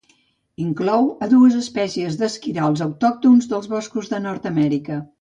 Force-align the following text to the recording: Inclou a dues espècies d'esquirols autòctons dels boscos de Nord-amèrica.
Inclou 0.63 1.05
a 1.25 1.27
dues 1.33 1.59
espècies 1.59 2.17
d'esquirols 2.23 2.83
autòctons 2.89 3.53
dels 3.55 3.71
boscos 3.77 4.15
de 4.15 4.27
Nord-amèrica. 4.29 5.03